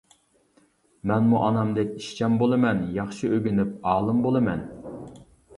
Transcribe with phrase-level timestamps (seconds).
[1.11, 4.69] مەنمۇ ئانامدەك، ئىشچان بولىمەن، ياخشى ئۆگىنىپ، ئالىم بولىمەن.